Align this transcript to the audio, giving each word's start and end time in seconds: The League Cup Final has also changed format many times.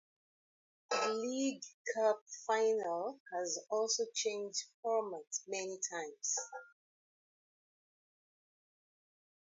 The 0.89 1.13
League 1.13 1.61
Cup 1.93 2.23
Final 2.47 3.19
has 3.33 3.59
also 3.69 4.03
changed 4.15 4.63
format 4.81 5.25
many 5.45 5.79
times. 5.91 6.37